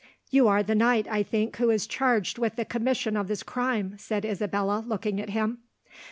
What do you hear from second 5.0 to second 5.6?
at him.